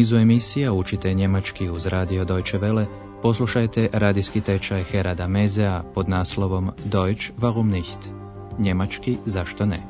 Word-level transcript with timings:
nizu 0.00 0.16
emisija 0.16 0.72
učite 0.72 1.14
njemački 1.14 1.68
uz 1.68 1.86
radio 1.86 2.24
Deutsche 2.24 2.58
Welle, 2.58 2.86
poslušajte 3.22 3.88
radijski 3.92 4.40
tečaj 4.40 4.82
Herada 4.82 5.28
Mezea 5.28 5.82
pod 5.94 6.08
naslovom 6.08 6.70
Deutsch 6.84 7.30
warum 7.38 7.70
nicht? 7.70 7.98
Njemački 8.58 9.16
zašto 9.26 9.66
ne? 9.66 9.80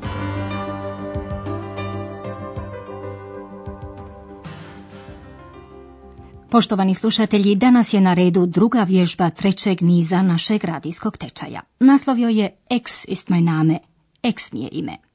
Poštovani 6.51 6.95
slušatelji, 6.95 7.55
danas 7.55 7.93
je 7.93 8.01
na 8.01 8.15
redu 8.15 8.47
druga 8.47 8.83
vježba 8.83 9.31
trećeg 9.31 9.83
niza 9.83 10.23
našeg 10.23 10.65
radijskog 10.65 11.19
tečaja. 11.19 11.61
Naslovio 11.81 12.29
je 12.29 12.51
Ex 12.71 13.05
ist 13.09 13.29
mein 13.29 13.45
Name, 13.45 13.79
Ex 14.23 14.53
mi 14.53 14.63
je 14.63 14.69
ime. 14.73 15.10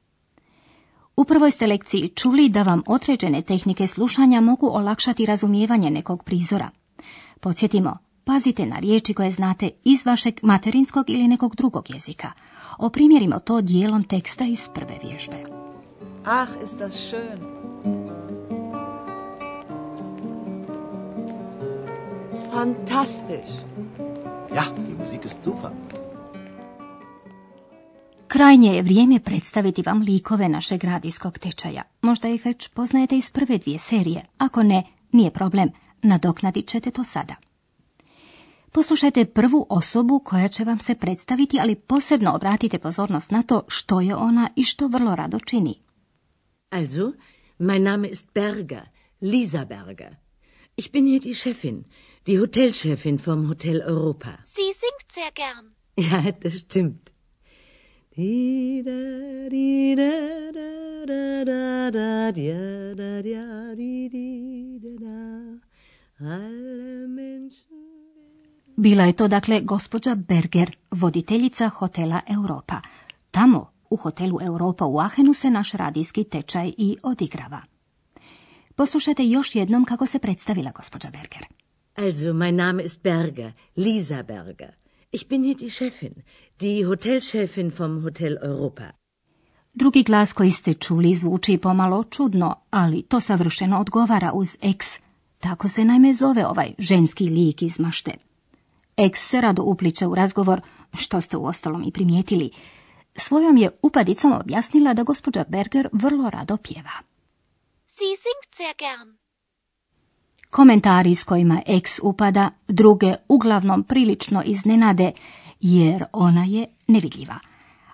U 1.18 1.26
prvoj 1.26 1.52
ste 1.52 1.68
lekciji 1.68 2.08
čuli 2.08 2.50
da 2.50 2.64
vam 2.64 2.84
određene 2.88 3.42
tehnike 3.42 3.88
slušanja 3.88 4.42
mogu 4.42 4.68
olakšati 4.68 5.26
razumijevanje 5.26 5.90
nekog 5.90 6.24
prizora. 6.24 6.70
Podsjetimo, 7.40 7.98
pazite 8.24 8.66
na 8.66 8.80
riječi 8.80 9.14
koje 9.14 9.32
znate 9.32 9.70
iz 9.84 10.06
vašeg 10.06 10.40
materinskog 10.42 11.10
ili 11.10 11.28
nekog 11.28 11.56
drugog 11.56 11.90
jezika. 11.90 12.32
Oprimjerimo 12.78 13.40
to 13.40 13.62
dijelom 13.62 14.04
teksta 14.04 14.46
iz 14.46 14.70
prve 14.74 15.00
vježbe. 15.04 15.44
Ach, 16.26 16.50
ist 16.64 16.80
das 16.80 16.94
schön. 16.94 17.40
Fantastisch. 22.54 23.52
Ja, 24.56 24.64
die 24.88 24.96
Musik 24.96 25.26
ist 25.26 25.44
super. 25.44 25.70
Krajnje 28.36 28.72
je 28.74 28.82
vrijeme 28.82 29.20
predstaviti 29.20 29.82
vam 29.82 30.02
likove 30.02 30.50
našeg 30.50 30.84
radijskog 30.84 31.40
tečaja. 31.40 31.82
Možda 32.02 32.28
ih 32.28 32.46
već 32.46 32.68
poznajete 32.68 33.18
iz 33.18 33.32
prve 33.32 33.58
dvije 33.58 33.80
serije. 33.80 34.22
Ako 34.38 34.64
ne, 34.64 34.84
nije 35.12 35.32
problem. 35.32 35.70
Nadoknadit 36.02 36.68
ćete 36.68 36.92
to 36.92 37.04
sada. 37.04 37.36
Poslušajte 38.72 39.26
prvu 39.26 39.66
osobu 39.70 40.20
koja 40.20 40.48
će 40.48 40.64
vam 40.64 40.80
se 40.80 40.96
predstaviti, 40.96 41.60
ali 41.60 41.76
posebno 41.76 42.36
obratite 42.36 42.80
pozornost 42.80 43.32
na 43.32 43.44
to 43.44 43.64
što 43.68 44.02
je 44.02 44.16
ona 44.16 44.50
i 44.56 44.64
što 44.64 44.88
vrlo 44.88 45.16
rado 45.16 45.40
čini. 45.40 45.76
Also, 46.70 47.12
mein 47.58 47.84
Name 47.84 48.08
ist 48.08 48.28
Berger, 48.34 48.90
Lisa 49.22 49.66
Berger. 49.66 50.16
Ich 50.78 50.92
bin 50.92 51.06
hier 51.08 51.22
die 51.22 51.34
Chefin, 51.34 51.84
die 52.26 52.40
Hotelchefin 52.40 53.20
vom 53.26 53.48
Hotel 53.48 53.82
Europa. 53.88 54.30
Sie 54.46 54.74
singt 54.74 55.12
sehr 55.12 55.32
gern. 55.36 55.76
Ja, 55.98 56.32
das 56.44 56.54
stimmt. 56.54 57.15
Bila 58.16 58.96
je 69.04 69.14
to 69.14 69.28
dakle 69.28 69.62
gospođa 69.62 70.16
Berger, 70.16 70.76
voditeljica 70.92 71.70
hotela 71.70 72.22
Europa. 72.28 72.82
Tamo, 73.32 73.72
u 73.90 73.96
hotelu 73.96 74.40
Europa 74.42 74.86
u 74.86 75.00
Ahenu 75.00 75.34
se 75.34 75.50
naš 75.50 75.72
radijski 75.72 76.24
tečaj 76.24 76.74
i 76.78 76.98
odigrava. 77.04 77.62
Poslušajte 78.76 79.26
još 79.26 79.56
jednom 79.56 79.86
kako 79.86 80.06
se 80.06 80.20
predstavila 80.20 80.72
gospođa 80.72 81.10
Berger. 81.10 81.46
Also, 81.96 82.34
mein 82.34 82.56
Name 82.56 82.84
ist 82.84 83.04
Berger, 83.04 83.52
Lisa 83.76 84.24
Berger. 84.24 84.85
Ich 85.16 85.28
bin 85.28 85.44
hier 85.44 85.56
die 85.56 85.72
Chefin, 85.72 86.14
die 86.62 86.86
Hotelchefin 86.86 87.72
vom 87.72 88.04
Hotel 88.04 88.38
Europa. 88.42 88.84
Drugi 89.74 90.04
glas 90.04 90.34
koji 90.34 90.52
ste 90.52 90.74
čuli 90.74 91.16
zvuči 91.16 91.58
pomalo 91.58 92.04
čudno, 92.04 92.56
ali 92.70 93.02
to 93.02 93.20
savršeno 93.22 93.80
odgovara 93.80 94.32
uz 94.34 94.58
ex. 94.62 95.00
Tako 95.40 95.70
se 95.70 95.86
najme 95.86 96.14
zove 96.14 96.46
ovaj 96.46 96.74
ženski 96.78 97.30
lik 97.30 97.62
iz 97.62 97.80
mašte. 97.80 98.12
Ex 98.98 99.30
se 99.30 99.42
rado 99.42 99.64
upliče 99.64 100.08
u 100.08 100.16
razgovor, 100.16 100.62
što 100.94 101.22
ste 101.22 101.38
u 101.38 101.46
ostalom 101.46 101.84
i 101.84 101.92
primijetili. 101.92 102.50
Svojom 103.18 103.58
je 103.58 103.70
upadicom 103.82 104.34
objasnila 104.34 104.94
da 104.94 105.04
gospođa 105.04 105.44
Berger 105.48 105.90
vrlo 105.94 106.30
rado 106.30 106.58
pjeva. 106.58 106.96
Sie 107.86 108.16
singt 108.16 108.56
sehr 108.56 108.76
gern. 108.78 109.25
Komentari 110.56 111.16
s 111.16 111.24
kojima 111.24 111.62
ex 111.66 112.00
upada 112.04 112.52
druge 112.68 113.16
uglavnom 113.28 113.84
prilično 113.84 114.44
iznenade, 114.46 115.12
jer 115.60 116.06
ona 116.14 116.44
je 116.44 116.68
nevidljiva. 116.88 117.40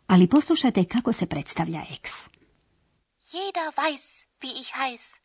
Ali 0.07 0.27
poslušajte 0.27 0.83
kako 0.83 1.13
se 1.13 1.25
predstavlja 1.25 1.81
ex. 1.93 2.29
Jeder 3.33 3.67
weiß, 3.77 4.25
wie 4.41 4.53
ich 4.61 4.71
heiß. 4.73 5.19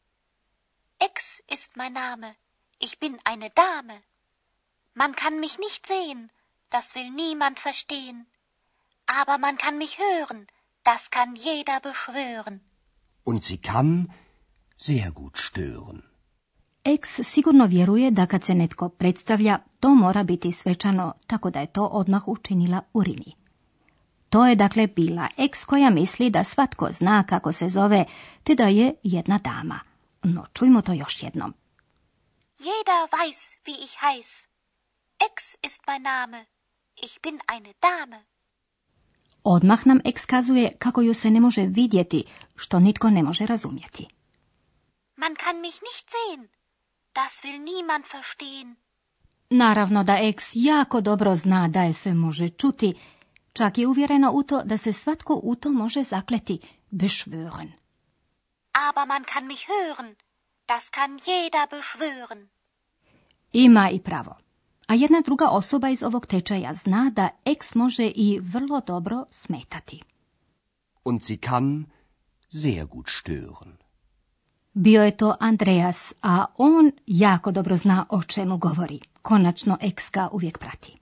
Ex 1.01 1.15
ist 1.53 1.77
mein 1.77 1.93
Name. 1.93 2.35
Ich 2.81 2.99
bin 3.01 3.19
eine 3.25 3.49
Dame. 3.57 4.03
Man 4.95 5.13
kann 5.13 5.41
mich 5.41 5.59
nicht 5.59 5.87
sehen, 5.87 6.29
das 6.71 6.95
will 6.95 7.11
niemand 7.11 7.59
verstehen. 7.59 8.25
Aber 9.21 9.39
man 9.39 9.57
kann 9.57 9.77
mich 9.79 9.99
hören, 9.99 10.47
das 10.85 11.11
kann 11.11 11.37
jeder 11.37 11.81
beschwören. 11.81 12.61
Und 13.25 13.45
sie 13.45 13.59
kann 13.59 14.09
sehr 14.77 15.11
gut 15.11 15.39
stören. 15.39 16.16
Ex 16.89 17.21
sigurno 17.23 17.67
vjeruje 17.67 18.11
da 18.11 18.27
kad 18.27 18.45
se 18.45 18.55
netko 18.55 18.89
predstavlja, 18.89 19.59
to 19.81 19.95
mora 19.95 20.23
biti 20.23 20.53
svečano, 20.53 21.13
tako 21.27 21.51
da 21.51 21.61
je 21.61 21.67
to 21.67 21.85
odmah 21.85 22.29
učinila 22.29 22.83
u 22.93 23.03
Rimi. 23.03 23.33
To 24.31 24.47
je 24.47 24.55
dakle 24.55 24.87
bila 24.87 25.29
ex 25.37 25.65
koja 25.65 25.91
misli 25.91 26.31
da 26.31 26.45
svatko 26.45 26.89
zna 26.93 27.23
kako 27.23 27.53
se 27.53 27.69
zove, 27.69 28.05
te 28.43 28.55
da 28.55 28.65
je 28.69 28.95
jedna 29.03 29.39
dama. 29.39 29.81
No, 30.23 30.45
čujmo 30.53 30.83
to 30.83 30.93
još 30.93 31.23
jednom. 31.23 31.55
Jeder 32.59 33.09
weiß, 33.11 33.57
wie 33.65 33.85
ich 33.85 33.95
heiß. 34.03 34.47
Ex 35.31 35.55
ist 35.63 35.83
mein 35.87 36.03
Name. 36.03 36.45
Ich 37.05 37.21
bin 37.23 37.39
eine 37.53 37.73
Dame. 37.83 38.25
Odmah 39.45 39.87
nam 39.87 40.01
ex 40.05 40.25
kazuje 40.25 40.73
kako 40.79 41.01
ju 41.01 41.15
se 41.15 41.31
ne 41.31 41.41
može 41.41 41.67
vidjeti, 41.67 42.25
što 42.57 42.81
nitko 42.81 43.11
ne 43.11 43.23
može 43.23 43.47
razumjeti. 43.47 44.07
Man 45.17 45.35
kann 45.35 45.61
mich 45.61 45.79
nicht 45.83 46.11
sehen. 46.11 46.49
Das 47.21 47.43
will 47.45 47.61
niemand 47.65 48.05
verstehen. 48.13 48.77
Naravno 49.51 50.05
da 50.05 50.17
ex 50.19 50.45
jako 50.55 51.01
dobro 51.01 51.37
zna 51.37 51.69
da 51.69 51.83
je 51.83 51.93
se 51.93 52.15
može 52.15 52.49
čuti, 52.49 52.95
čak 53.53 53.79
je 53.79 53.87
uvjerena 53.87 54.31
u 54.31 54.43
to 54.43 54.63
da 54.65 54.79
se 54.79 54.93
svatko 54.93 55.41
u 55.43 55.55
to 55.55 55.73
može 55.73 56.03
zakleti, 56.03 56.59
beschwören. 56.91 57.69
Aber 58.73 59.07
man 59.07 59.25
kann 59.25 59.47
mich 59.47 59.67
hören. 59.69 60.15
Das 60.69 60.91
kann 60.91 61.19
jeder 61.27 61.67
beschwören. 61.71 62.47
Ima 63.53 63.91
i 63.91 64.01
pravo. 64.01 64.37
A 64.87 64.95
jedna 64.95 65.21
druga 65.21 65.49
osoba 65.49 65.89
iz 65.89 66.03
ovog 66.03 66.27
tečaja 66.27 66.75
zna 66.75 67.11
da 67.11 67.29
ex 67.45 67.75
može 67.75 68.07
i 68.15 68.39
vrlo 68.43 68.81
dobro 68.81 69.25
smetati. 69.31 70.03
Und 71.05 71.23
sie 71.23 71.37
kann 71.37 71.85
sehr 72.53 72.87
gut 72.87 73.09
stören. 73.09 73.86
Bio 74.79 75.03
je 75.03 75.17
to 75.17 75.35
Andreas, 75.41 76.15
a 76.23 76.47
on 76.57 76.93
jako 77.07 77.53
dobro 77.53 77.77
zna 77.77 78.07
o 78.09 78.23
čemu 78.23 78.59
govori. 78.59 79.01
Konačno 79.23 79.79
ga 80.13 80.29
uvijek 80.33 80.59
prati. 80.59 80.99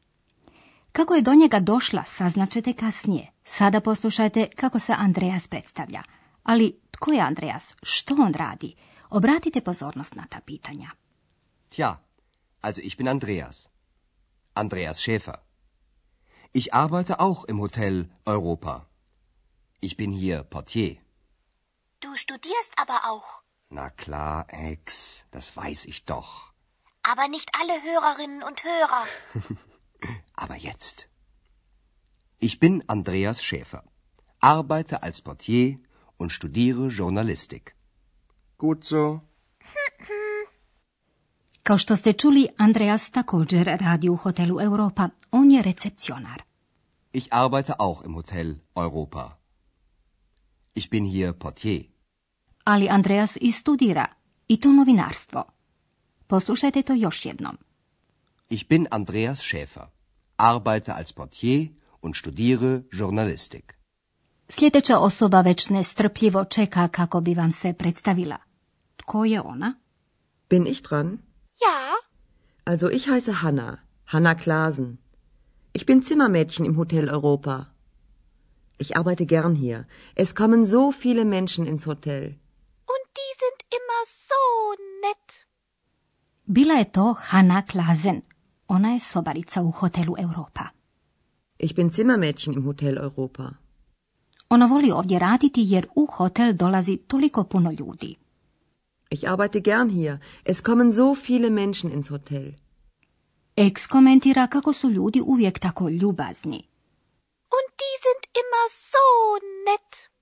Kako 0.93 1.15
je 1.15 1.23
do 1.23 1.35
njega 1.35 1.61
došla, 1.61 2.05
saznačete 2.05 2.73
kasnije. 2.73 3.31
Sada 3.45 3.81
poslušajte 3.81 4.47
kako 4.57 4.79
se 4.79 4.95
Andreas 4.99 5.49
predstavlja. 5.49 6.03
Ali 6.43 6.81
tko 6.91 7.13
je 7.13 7.21
Andreas? 7.21 7.75
Što 7.83 8.15
on 8.15 8.35
radi? 8.35 8.75
Obratite 9.11 9.61
pozornost 9.61 10.15
na 10.15 10.27
ta 10.31 10.41
pitanja. 10.41 10.91
Tja, 11.69 11.97
also 12.61 12.81
ich 12.85 12.97
bin 12.97 13.09
Andreas. 13.09 13.69
Andreas 14.55 14.99
Schäfer. 14.99 15.37
Ich 16.53 16.69
arbeite 16.73 17.15
auch 17.19 17.45
im 17.49 17.61
Hotel 17.61 18.05
Europa. 18.27 18.81
Ich 19.81 19.97
bin 19.97 20.13
hier 20.13 20.43
Portier. 20.43 20.97
Du 22.01 22.17
studierst 22.17 22.75
aber 22.77 22.99
auch. 23.13 23.44
Na 23.75 23.91
klar, 23.91 24.47
Ex, 24.51 25.25
das 25.33 25.57
weiß 25.57 25.87
ich 25.87 26.05
doch. 26.05 26.53
Aber 27.13 27.27
nicht 27.29 27.51
alle 27.61 27.77
Hörerinnen 27.89 28.43
und 28.49 28.63
Hörer. 28.63 29.05
Aber 30.43 30.55
jetzt. 30.55 31.09
Ich 32.39 32.61
bin 32.61 32.89
Andreas 32.89 33.43
Schäfer, 33.43 33.83
arbeite 34.41 35.03
als 35.03 35.23
Portier 35.23 35.81
und 36.19 36.31
studiere 36.31 36.87
Journalistik. 37.01 37.75
Gut 38.59 38.85
so. 38.85 39.21
Kao 41.67 41.79
što 41.79 41.97
ste 41.97 42.13
čuli, 42.13 42.49
Andreas 42.57 43.11
također 43.11 43.77
radi 43.81 44.09
u 44.09 44.17
hotelu 44.17 44.61
Europa. 44.61 45.09
On 45.31 45.51
je 45.51 45.63
recepcionar. 45.63 46.43
Ich 47.13 47.29
arbeite 47.31 47.73
auch 47.79 48.05
im 48.05 48.15
Hotel 48.15 48.55
Europa. 48.75 49.39
Ich 50.75 50.91
bin 50.91 51.05
hier 51.05 51.33
Portier. 51.33 51.94
Ali 52.65 52.89
Andreas 52.89 53.37
i 53.41 53.53
studira, 53.53 54.07
i 54.49 54.61
to 54.61 54.73
novinarstvo. 54.73 55.45
Poslušajte 56.27 56.83
to 56.83 56.95
još 56.95 57.25
jednom. 57.27 57.57
Ich 58.51 58.69
bin 58.69 58.87
Andreas 58.91 59.41
Schäfer, 59.41 59.87
arbeite 60.37 60.93
als 60.93 61.13
Portier 61.13 61.69
und 62.03 62.17
studiere 62.17 62.83
Journalistik. 62.93 63.75
Sljedeća 64.49 64.99
osoba 64.99 65.41
već 65.41 65.69
nestrpljivo 65.69 66.45
čeka 66.45 66.89
kako 66.89 67.21
bi 67.21 67.35
vam 67.35 67.53
se 67.53 67.73
predstavila. 67.73 68.37
Tko 68.97 69.25
je 69.25 69.41
ona? 69.41 69.75
Bin 70.51 70.67
ich 70.67 70.83
dran? 70.83 71.19
Ja, 71.61 71.95
Also 72.65 72.91
ich 72.91 73.07
heiße 73.09 73.33
Hanna, 73.33 73.79
Hanna 74.05 74.35
Klasen. 74.35 74.97
Ich 75.75 75.87
bin 75.87 76.03
Zimmermädchen 76.03 76.67
im 76.67 76.77
Hotel 76.77 77.09
Europa. 77.11 77.65
Ich 78.79 78.97
arbeite 78.97 79.25
gern 79.27 79.55
hier. 79.57 79.85
Es 80.17 80.35
kommen 80.35 80.65
so 80.65 80.93
viele 80.93 81.25
Menschen 81.25 81.67
ins 81.67 81.87
Hotel. 81.87 82.25
und 82.95 83.05
die 83.21 83.33
sind 83.43 83.59
immer 83.79 83.94
so 84.07 84.43
nett. 85.03 85.47
Bila 86.45 86.75
je 86.75 86.85
to 86.85 87.15
Hanna 87.19 87.63
Klazen. 87.63 88.23
Ona 88.69 88.93
je 88.93 89.01
sobarica 89.01 89.63
u 89.63 89.71
hotelu 89.71 90.15
Europa. 90.19 90.69
Ich 91.59 91.75
bin 91.75 91.91
Zimmermädchen 91.91 92.55
im 92.55 92.65
Hotel 92.65 92.99
Europa. 92.99 93.51
Ona 94.49 94.67
voli 94.67 94.91
ovdje 94.93 95.19
raditi 95.19 95.65
jer 95.67 95.87
u 95.95 96.07
hotel 96.07 96.53
dolazi 96.53 96.97
toliko 96.97 97.45
puno 97.45 97.71
ljudi. 97.71 98.17
Ich 99.11 99.25
arbeite 99.25 99.61
gern 99.61 99.91
hier. 99.91 100.19
Es 100.45 100.63
kommen 100.63 100.93
so 100.93 101.15
viele 101.15 101.51
Menschen 101.51 101.93
ins 101.93 102.09
Hotel. 102.09 102.53
Ex 103.57 103.87
komentira 103.87 104.47
kako 104.47 104.73
su 104.73 104.91
ljudi 104.91 105.21
uvijek 105.21 105.59
tako 105.59 105.89
ljubazni. 105.89 106.69
Und 107.57 107.69
die 107.81 107.97
sind 108.05 108.23
immer 108.43 108.67
so 108.71 109.07
nett. 109.67 110.14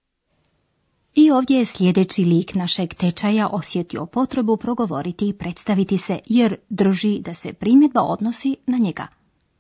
I 1.15 1.31
ovdje 1.31 1.59
je 1.59 1.67
sljedeći 1.67 2.25
lik 2.25 2.55
našeg 2.55 2.95
tečaja 2.95 3.49
osjetio 3.49 4.07
potrebu 4.07 4.57
progovoriti 4.57 5.29
i 5.29 5.33
predstaviti 5.33 5.99
se 5.99 6.19
jer 6.27 6.57
drži 6.69 7.19
da 7.19 7.35
se 7.35 7.53
primjedba 7.53 8.01
odnosi 8.03 8.57
na 8.67 8.79
njega. 8.79 9.07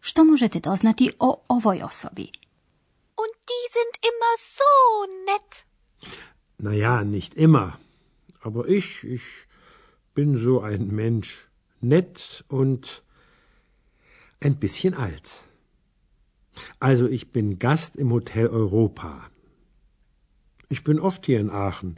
Što 0.00 0.24
možete 0.24 0.60
doznati 0.60 1.10
o 1.18 1.42
ovoj 1.48 1.82
osobi? 1.82 2.22
Und 3.22 3.34
die 3.50 3.66
sind 3.74 3.94
immer 4.10 4.34
so 4.38 4.70
nett. 5.28 5.64
Na 6.58 6.72
ja, 6.72 7.04
nicht 7.04 7.34
immer. 7.36 7.70
Aber 8.42 8.68
ich, 8.68 9.04
ich 9.04 9.22
bin 10.14 10.38
so 10.38 10.60
ein 10.60 10.86
Mensch. 10.94 11.30
Nett 11.80 12.42
und 12.48 12.86
ein 14.40 14.56
bisschen 14.60 14.94
alt. 14.94 15.28
Also 16.78 17.08
ich 17.08 17.32
bin 17.32 17.58
Gast 17.58 17.96
im 17.96 18.10
Hotel 18.10 18.46
Europa. 18.46 19.30
Ich 20.74 20.80
bin 20.88 20.98
oft 21.08 21.22
hier 21.26 21.40
in 21.44 21.50
Aachen. 21.66 21.90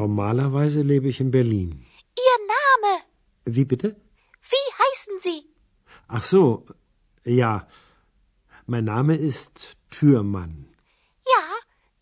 Normalerweise 0.00 0.80
lebe 0.92 1.08
ich 1.12 1.20
in 1.24 1.30
Berlin. 1.38 1.70
Ihr 2.28 2.38
Name, 2.54 2.92
Wie 3.56 3.64
bitte? 3.72 3.88
wie 4.52 4.66
heißen 4.82 5.14
Sie? 5.26 5.40
Ach 6.08 6.24
so, 6.32 6.42
ja. 7.24 7.52
Mein 8.66 8.84
Name 8.94 9.14
ist 9.30 9.54
Türmann. 9.90 10.54
Ja, 11.34 11.44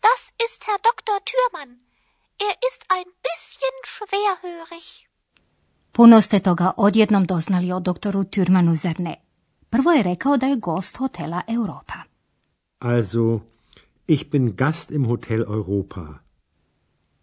das 0.07 0.21
ist 0.45 0.59
Herr 0.67 0.79
Dr. 0.89 1.17
Thürmann. 1.29 1.71
Er 2.47 2.55
ist 2.69 2.81
ein 2.97 3.09
bisschen 3.27 3.75
schwerhörig. 3.93 4.87
Puno 5.93 6.21
ste 6.21 6.39
toga 6.41 6.73
odjednom 6.77 7.25
doznali 7.25 7.71
o 7.73 7.79
doktoru 7.79 8.23
Türmanu, 8.23 8.75
zar 8.75 8.99
ne? 8.99 9.15
Prvo 9.69 9.91
je 9.91 10.03
rekao 10.03 10.37
da 10.37 10.47
je 10.47 10.55
gost 10.57 10.97
hotela 10.97 11.43
Europa. 11.47 12.03
Also, 12.79 13.39
ich 14.07 14.29
bin 14.29 14.55
Gast 14.55 14.91
im 14.91 15.05
Hotel 15.05 15.41
Europa. 15.47 16.19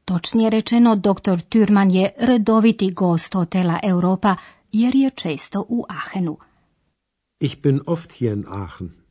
Točnije 0.04 0.50
rečeno, 0.50 0.96
doktor 0.96 1.40
Türman 1.40 1.90
je 1.90 2.10
redoviti 2.18 2.90
gost 2.92 3.34
hotela 3.34 3.80
Europa 3.82 4.36
jer 4.72 4.94
je 4.96 5.10
često 5.10 5.66
u 5.68 5.84
Aachenu. 5.88 6.36
Ich 7.40 7.62
bin 7.62 7.80
oft 7.86 8.12
hier 8.12 8.32
in 8.32 8.44
Aachen. 8.48 9.02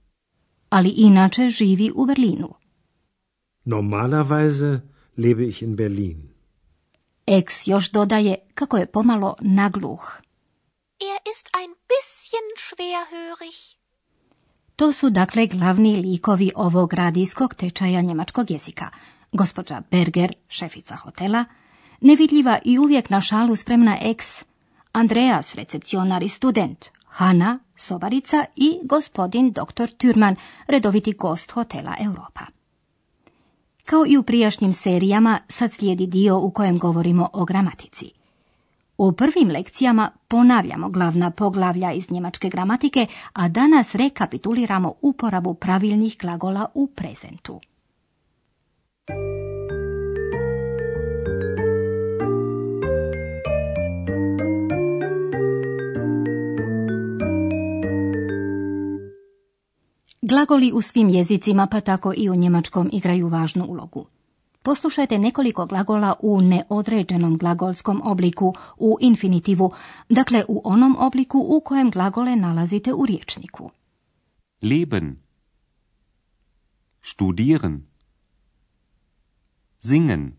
ali 0.69 0.89
inače 0.89 1.49
živi 1.49 1.91
u 1.95 2.05
Berlinu. 2.05 2.53
Normalerweise 3.65 4.79
lebe 5.17 5.47
ich 5.47 5.61
in 5.61 5.75
Berlin. 5.75 6.29
Ex 7.25 7.67
još 7.67 7.91
dodaje 7.91 8.35
kako 8.53 8.77
je 8.77 8.85
pomalo 8.85 9.35
nagluh. 9.41 10.03
Er 10.99 11.17
ist 11.33 11.49
ein 11.53 11.73
bisschen 11.91 12.47
schwerhörig. 12.57 13.80
To 14.81 14.93
su 14.93 15.09
dakle 15.09 15.47
glavni 15.47 15.95
likovi 15.95 16.51
ovog 16.55 16.93
radijskog 16.93 17.55
tečaja 17.55 18.01
njemačkog 18.01 18.51
jezika. 18.51 18.89
Gospođa 19.31 19.81
Berger, 19.91 20.33
šefica 20.47 20.95
hotela, 20.95 21.45
nevidljiva 22.01 22.59
i 22.65 22.79
uvijek 22.79 23.09
na 23.09 23.21
šalu 23.21 23.55
spremna 23.55 23.97
ex, 24.01 24.45
Andreas, 24.91 25.55
recepcionar 25.55 26.23
i 26.23 26.29
student, 26.29 26.85
Hanna, 27.05 27.59
sobarica 27.75 28.45
i 28.55 28.79
gospodin 28.83 29.51
dr. 29.51 29.87
Türman, 29.99 30.35
redoviti 30.67 31.13
gost 31.13 31.51
hotela 31.51 31.95
Europa. 31.99 32.45
Kao 33.85 34.05
i 34.07 34.17
u 34.17 34.23
prijašnjim 34.23 34.73
serijama, 34.73 35.39
sad 35.47 35.71
slijedi 35.71 36.07
dio 36.07 36.39
u 36.39 36.51
kojem 36.51 36.79
govorimo 36.79 37.29
o 37.33 37.45
gramatici. 37.45 38.20
U 39.01 39.11
prvim 39.11 39.49
lekcijama 39.49 40.11
ponavljamo 40.27 40.89
glavna 40.89 41.31
poglavlja 41.31 41.91
iz 41.91 42.11
njemačke 42.11 42.49
gramatike, 42.49 43.07
a 43.33 43.47
danas 43.47 43.95
rekapituliramo 43.95 44.93
uporabu 45.01 45.53
pravilnih 45.53 46.17
glagola 46.21 46.65
u 46.73 46.87
prezentu. 46.87 47.59
Glagoli 60.21 60.71
u 60.73 60.81
svim 60.81 61.09
jezicima, 61.09 61.67
pa 61.71 61.81
tako 61.81 62.13
i 62.17 62.29
u 62.29 62.35
njemačkom, 62.35 62.89
igraju 62.93 63.27
važnu 63.27 63.65
ulogu. 63.65 64.05
Poslušajte 64.63 65.19
nekoliko 65.19 65.65
glagola 65.65 66.13
u 66.19 66.41
neodređenom 66.41 67.37
glagolskom 67.37 68.01
obliku, 68.05 68.53
u 68.77 68.97
infinitivu, 69.01 69.71
dakle 70.09 70.43
u 70.47 70.61
onom 70.63 70.95
obliku 70.99 71.45
u 71.47 71.61
kojem 71.65 71.91
glagole 71.91 72.35
nalazite 72.35 72.93
u 72.93 73.05
riječniku. 73.05 73.71
Leben. 74.61 75.19
Studieren. 77.01 77.87
Singen. 79.79 80.33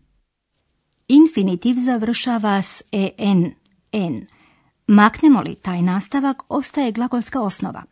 Infinitiv 1.07 1.75
završava 1.79 2.61
s 2.61 2.81
en, 3.17 3.53
en. 3.91 4.25
Maknemo 4.87 5.41
li 5.41 5.55
taj 5.55 5.81
nastavak, 5.81 6.43
ostaje 6.49 6.91
glagolska 6.91 7.41
osnova. 7.41 7.83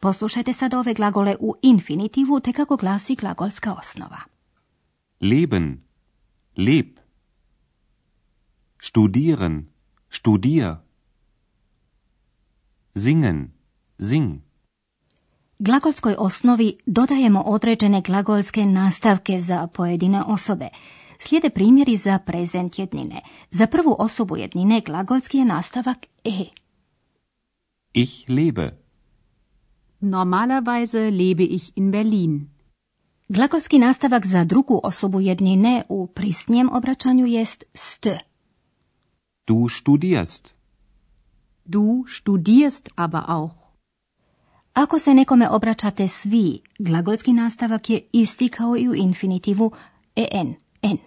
Poslušajte 0.00 0.52
sad 0.52 0.74
ove 0.74 0.94
glagole 0.94 1.36
u 1.40 1.54
infinitivu, 1.62 2.40
te 2.40 2.52
kako 2.52 2.76
glasi 2.76 3.14
glagolska 3.14 3.74
osnova. 3.74 4.37
Leben. 5.20 5.82
Leb. 6.56 6.98
Studieren. 8.80 9.66
Studier. 10.10 10.76
Singen. 12.94 13.52
Sing. 14.00 14.40
Glagolskoj 15.58 16.14
osnovi 16.18 16.76
dodajemo 16.86 17.40
određene 17.40 18.02
glagolske 18.06 18.66
nastavke 18.66 19.40
za 19.40 19.66
pojedine 19.66 20.22
osobe. 20.22 20.68
Slijede 21.18 21.50
primjeri 21.50 21.96
za 21.96 22.18
prezent 22.18 22.78
jednine. 22.78 23.22
Za 23.50 23.66
prvu 23.66 23.96
osobu 23.98 24.36
jednine 24.36 24.82
glagolski 24.86 25.38
je 25.38 25.44
nastavak 25.44 25.98
e. 26.24 26.44
Ich 27.92 28.28
lebe. 28.28 28.78
Normalerweise 30.00 31.10
lebe 31.10 31.44
ich 31.44 31.72
in 31.76 31.90
Berlin. 31.90 32.57
Glagolski 33.30 33.78
nastavak 33.78 34.26
za 34.26 34.44
drugu 34.44 34.80
osobu 34.84 35.20
jednine 35.20 35.82
u 35.88 36.06
prisnijem 36.06 36.70
obraćanju 36.72 37.26
jest 37.26 37.64
st. 37.74 38.06
Du 39.46 39.68
studierst. 39.68 40.54
Du 41.64 42.04
studierst 42.08 42.88
aber 42.96 43.22
auch. 43.26 43.54
Ako 44.72 44.98
se 44.98 45.14
nekome 45.14 45.48
obraćate 45.48 46.08
svi, 46.08 46.60
glagolski 46.78 47.32
nastavak 47.32 47.90
je 47.90 48.00
isti 48.12 48.48
kao 48.48 48.76
i 48.76 48.88
u 48.88 48.94
infinitivu 48.94 49.72
en, 50.16 50.54
en. 50.82 50.98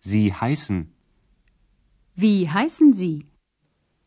Sie 0.00 0.30
heißen. 0.40 0.84
Wie 2.16 2.46
heißen 2.46 2.94
Sie? 2.94 3.22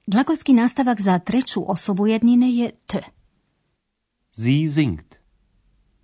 Glagolski 0.07 0.53
nastavak 0.53 1.01
za 1.01 1.19
treću 1.19 1.71
osobu 1.71 2.07
jednine 2.07 2.51
je 2.55 2.71
t. 2.85 3.01
Sie 4.31 4.69
singt. 4.69 5.16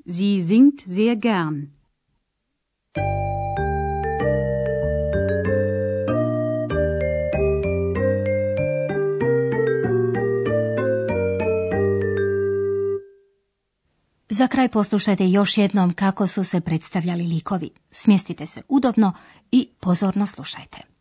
Sie 0.06 0.44
singt 0.44 0.82
sehr 0.82 1.16
gern. 1.16 1.74
Za 14.30 14.48
kraj 14.48 14.70
poslušajte 14.70 15.30
još 15.30 15.58
jednom 15.58 15.94
kako 15.94 16.28
su 16.28 16.44
se 16.44 16.62
predstavljali 16.62 17.24
likovi. 17.24 17.70
Smjestite 17.92 18.46
se 18.46 18.62
udobno 18.68 19.14
i 19.52 19.70
pozorno 19.80 20.28
slušajte. 20.28 20.93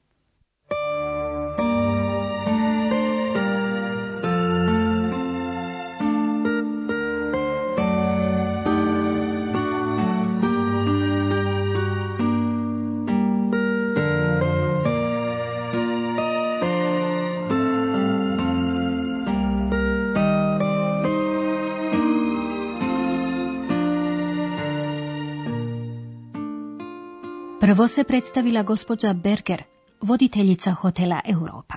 Prvo 27.73 27.88
se 27.88 28.05
predstavila 28.05 28.62
gospođa 28.62 29.12
Berger, 29.12 29.62
voditeljica 30.00 30.71
hotela 30.71 31.21
Europa. 31.25 31.75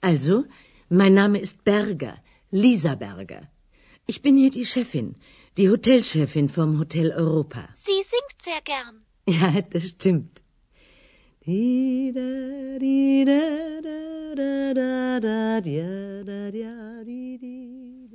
Also, 0.00 0.42
mein 0.88 1.14
Name 1.14 1.40
ist 1.40 1.64
Berger, 1.64 2.12
Lisa 2.52 2.96
Berger. 2.96 3.46
Ich 4.06 4.22
bin 4.22 4.36
hier 4.36 4.50
die 4.50 4.64
Chefin, 4.64 5.14
die 5.56 5.68
Hotelchefin 5.68 6.48
vom 6.48 6.78
Hotel 6.78 7.12
Europa. 7.16 7.60
Sie 7.74 8.02
singt 8.02 8.42
sehr 8.42 8.60
gern. 8.64 9.04
Ja, 9.40 9.62
das 9.72 9.82
stimmt. 9.82 10.40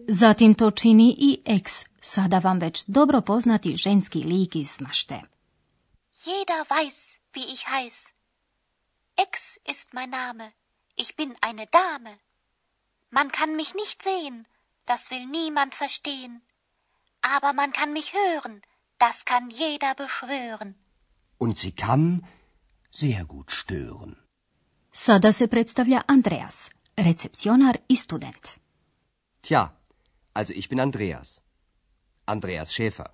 Zatim 0.08 0.54
to 0.54 0.72
čini 0.72 1.16
i 1.20 1.38
ex, 1.46 1.86
sada 2.02 2.40
vam 2.40 2.60
već 2.60 2.86
dobro 2.88 3.22
poznati 3.22 3.76
ženski 3.76 4.24
lik 4.24 4.56
iz 4.56 4.82
mašte. 4.82 5.39
Jeder 6.24 6.70
weiß, 6.70 7.20
wie 7.34 7.46
ich 7.54 7.68
heiß. 7.68 8.14
Ex 9.16 9.60
ist 9.66 9.94
mein 9.94 10.10
Name. 10.10 10.52
Ich 10.96 11.16
bin 11.16 11.36
eine 11.42 11.68
Dame. 11.68 12.20
Man 13.10 13.32
kann 13.32 13.56
mich 13.56 13.74
nicht 13.74 14.04
sehen, 14.04 14.46
das 14.86 15.12
will 15.12 15.26
niemand 15.26 15.76
verstehen. 15.76 16.42
Aber 17.22 17.54
man 17.54 17.72
kann 17.72 17.94
mich 17.94 18.14
hören, 18.14 18.62
das 18.98 19.24
kann 19.26 19.50
jeder 19.50 19.96
beschwören. 19.96 20.76
Und 21.38 21.58
sie 21.58 21.72
kann 21.72 22.26
sehr 22.92 23.24
gut 23.26 23.52
stören. 23.52 24.18
Sada 24.92 25.32
se 25.32 25.48
predstavlja 25.48 26.04
Andreas, 26.08 26.70
recepcionar 26.98 27.80
i 27.88 27.96
student. 27.96 28.60
Tja, 29.42 29.74
also 30.34 30.52
ich 30.54 30.68
bin 30.68 30.80
Andreas. 30.80 31.42
Andreas 32.26 32.74
Schäfer. 32.74 33.14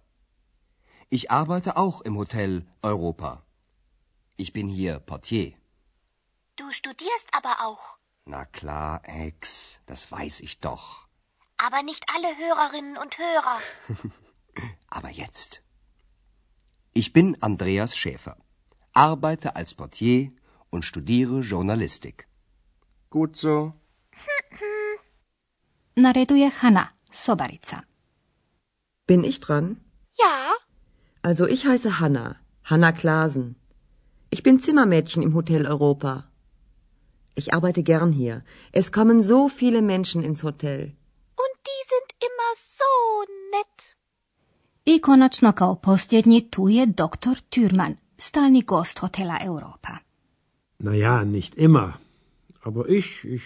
Ich 1.10 1.32
arbeite 1.32 1.78
auch 1.78 2.02
im 2.02 2.18
Hotel 2.18 2.66
Europa. 2.82 3.44
Ich 4.38 4.54
bin 4.54 4.68
hier 4.68 5.00
Portier. 5.00 5.54
Du 6.56 6.72
studierst 6.72 7.30
aber 7.34 7.58
auch. 7.66 7.98
Na 8.26 8.46
klar, 8.46 9.02
Ex, 9.04 9.82
das 9.86 10.12
weiß 10.12 10.40
ich 10.40 10.60
doch. 10.60 11.08
Aber 11.58 11.84
nicht 11.84 12.06
alle 12.14 12.28
Hörerinnen 12.38 12.98
und 12.98 13.18
Hörer. 13.18 13.60
Aber 14.88 15.10
jetzt. 15.10 15.62
Ich 16.94 17.14
bin 17.14 17.42
Andreas 17.42 17.96
Schäfer, 17.96 18.38
arbeite 18.94 19.56
als 19.56 19.74
Portier 19.74 20.32
und 20.70 20.86
studiere 20.86 21.42
Journalistik. 21.42 22.28
Gut 23.10 23.38
so. 23.38 23.74
Na 25.96 26.12
redu 26.12 26.36
je 26.36 26.52
Hanna, 26.62 26.90
sobarica. 27.12 27.84
Bin 29.06 29.24
ich 29.24 29.40
dran? 29.40 29.82
Ja, 30.18 30.54
Also 31.27 31.48
ich 31.48 31.65
heiße 31.65 32.00
Hanna, 32.00 32.36
Hanna 32.63 32.91
Klasen. 32.91 33.55
Ich 34.29 34.44
bin 34.44 34.60
Zimmermädchen 34.60 35.24
im 35.24 35.34
Hotel 35.34 35.65
Europa. 35.65 36.13
Ich 37.34 37.51
arbeite 37.55 37.82
gern 37.82 38.12
hier. 38.12 38.44
Es 38.72 38.91
kommen 38.91 39.24
so 39.24 39.50
viele 39.50 39.82
Menschen 39.82 40.22
ins 40.24 40.44
Hotel. 40.44 40.82
und 41.44 41.55
die 41.70 41.82
sind 41.91 42.10
immer 42.27 42.51
so 42.79 42.91
nett. 43.55 43.96
I 44.86 45.00
konačno 45.00 45.51
kao 45.53 45.75
posljednji 45.75 46.41
tu 46.51 46.67
je 46.67 46.86
doktor 46.86 47.36
Türman, 47.50 47.98
stalni 48.17 48.62
gost 48.62 49.00
hotela 49.00 49.38
Europa. 49.46 49.98
Na 50.79 50.94
ja, 50.94 51.24
nicht 51.24 51.55
immer. 51.55 51.94
Aber 52.63 52.89
ich, 52.89 53.25
ich 53.25 53.46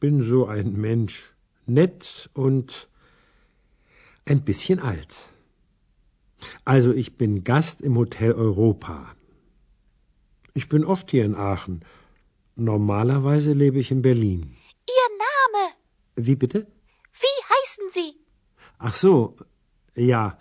bin 0.00 0.22
so 0.22 0.46
ein 0.46 0.72
Mensch. 0.72 1.34
Nett 1.66 2.30
und 2.34 2.88
ein 4.26 4.44
bisschen 4.44 4.80
alt. 4.80 5.30
Also 6.64 6.92
ich 6.92 7.16
bin 7.16 7.44
Gast 7.44 7.80
im 7.80 7.96
Hotel 7.96 8.32
Europa. 8.32 9.14
Ich 10.54 10.68
bin 10.68 10.84
oft 10.84 11.10
hier 11.10 11.24
in 11.24 11.34
Aachen. 11.34 11.84
Normalerweise 12.56 13.52
lebe 13.52 13.78
ich 13.78 13.90
in 13.90 14.02
Berlin. 14.02 14.56
Ihr 14.86 15.16
Name, 15.18 15.72
Wie 16.16 16.36
bitte? 16.36 16.66
wie 17.12 17.44
heißen 17.54 17.84
Sie? 17.90 18.16
Ach 18.78 18.94
so, 18.94 19.36
ja. 19.94 20.38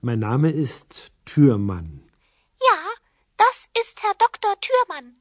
Mein 0.00 0.18
Name 0.18 0.50
ist 0.50 1.12
Türmann. 1.24 2.02
Ja, 2.60 2.78
das 3.36 3.68
ist 3.80 4.02
Herr 4.02 4.14
Dr. 4.18 4.54
Thürmann. 4.60 5.16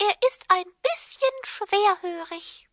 Er 0.00 0.14
ist 0.28 0.44
ein 0.48 0.64
bisschen 0.64 1.36
schwerhörig. 1.44 2.67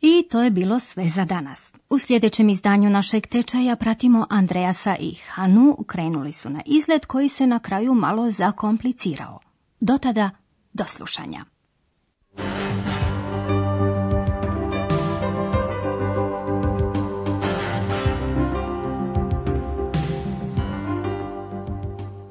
I 0.00 0.28
to 0.30 0.42
je 0.42 0.50
bilo 0.50 0.80
sve 0.80 1.08
za 1.08 1.24
danas. 1.24 1.72
U 1.90 1.98
sljedećem 1.98 2.48
izdanju 2.48 2.90
našeg 2.90 3.26
tečaja 3.26 3.76
pratimo 3.76 4.26
Andreasa 4.30 4.96
i 5.00 5.14
Hanu, 5.14 5.76
krenuli 5.86 6.32
su 6.32 6.50
na 6.50 6.62
izlet 6.66 7.06
koji 7.06 7.28
se 7.28 7.46
na 7.46 7.58
kraju 7.58 7.94
malo 7.94 8.30
zakomplicirao. 8.30 9.38
Do 9.80 9.98
tada, 9.98 10.30
do 10.72 10.84
slušanja. 10.84 11.44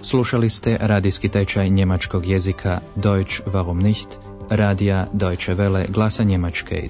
Slušali 0.03 0.49
ste 0.49 0.77
radijski 0.81 1.29
tečaj 1.29 1.69
njemačkog 1.69 2.25
jezika 2.25 2.79
Deutsch 2.95 3.41
warum 3.45 3.83
nicht, 3.83 4.07
radija 4.49 5.07
Deutsche 5.13 5.55
Welle 5.55 5.91
glasa 5.91 6.23
Njemačke, 6.23 6.89